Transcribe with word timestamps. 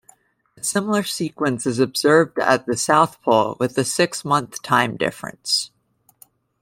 A 0.57 0.63
similar 0.63 1.03
sequence 1.03 1.67
is 1.67 1.77
observed 1.77 2.39
at 2.39 2.65
the 2.65 2.75
South 2.75 3.21
Pole, 3.21 3.55
with 3.59 3.77
a 3.77 3.83
six-month 3.83 4.63
time 4.63 4.97
difference. 4.97 5.69